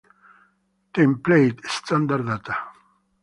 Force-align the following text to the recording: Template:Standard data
Template:Standard 0.95 2.25
data 2.25 2.55